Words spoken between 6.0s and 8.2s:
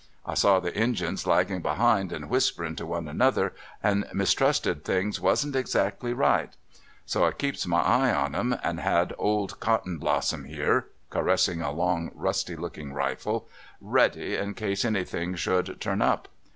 right. So I keeps ray eye